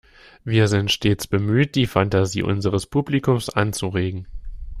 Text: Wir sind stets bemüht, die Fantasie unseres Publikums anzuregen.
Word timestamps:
Wir 0.43 0.67
sind 0.67 0.89
stets 0.91 1.27
bemüht, 1.27 1.75
die 1.75 1.85
Fantasie 1.85 2.41
unseres 2.41 2.87
Publikums 2.87 3.49
anzuregen. 3.51 4.25